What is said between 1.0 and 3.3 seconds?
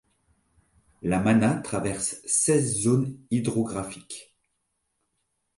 La Mana traverse seize zones